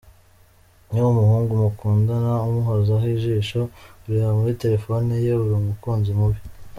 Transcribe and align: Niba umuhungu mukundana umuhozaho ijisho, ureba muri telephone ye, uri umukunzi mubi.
Niba 0.89 1.07
umuhungu 1.13 1.51
mukundana 1.61 2.31
umuhozaho 2.47 3.05
ijisho, 3.15 3.61
ureba 4.05 4.31
muri 4.39 4.53
telephone 4.61 5.09
ye, 5.25 5.33
uri 5.43 5.53
umukunzi 5.61 6.11
mubi. 6.19 6.39